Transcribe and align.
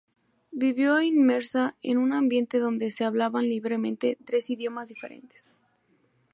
Vivió 0.51 0.99
inmersa 0.99 1.77
en 1.83 1.99
un 1.99 2.11
ambiente 2.11 2.57
donde 2.57 2.89
se 2.89 3.05
hablaban 3.05 3.43
libremente 3.47 4.17
tres 4.25 4.49
idiomas 4.49 4.89
diferentes. 4.89 5.51